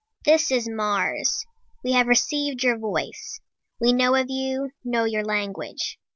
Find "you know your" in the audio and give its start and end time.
4.31-5.23